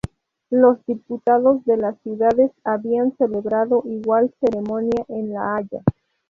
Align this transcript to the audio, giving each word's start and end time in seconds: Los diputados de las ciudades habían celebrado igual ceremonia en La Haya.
Los 0.49 0.83
diputados 0.87 1.63
de 1.65 1.77
las 1.77 1.95
ciudades 2.01 2.51
habían 2.63 3.15
celebrado 3.17 3.83
igual 3.85 4.33
ceremonia 4.39 5.05
en 5.09 5.31
La 5.31 5.57
Haya. 5.57 5.83